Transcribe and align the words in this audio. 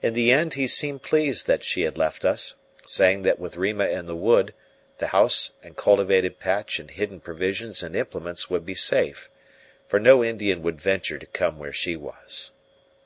In 0.00 0.14
the 0.14 0.32
end 0.32 0.54
he 0.54 0.66
seemed 0.66 1.02
pleased 1.02 1.46
that 1.46 1.62
she 1.64 1.82
had 1.82 1.98
left 1.98 2.24
us, 2.24 2.54
saying 2.86 3.24
that 3.24 3.38
with 3.38 3.58
Rima 3.58 3.84
in 3.88 4.06
the 4.06 4.16
wood 4.16 4.54
the 4.96 5.08
house 5.08 5.52
and 5.62 5.76
cultivated 5.76 6.38
patch 6.38 6.78
and 6.78 6.90
hidden 6.90 7.20
provisions 7.20 7.82
and 7.82 7.94
implements 7.94 8.48
would 8.48 8.64
be 8.64 8.74
safe, 8.74 9.28
for 9.86 10.00
no 10.00 10.24
Indian 10.24 10.62
would 10.62 10.80
venture 10.80 11.18
to 11.18 11.26
come 11.26 11.58
where 11.58 11.74
she 11.74 11.94
was. 11.94 12.52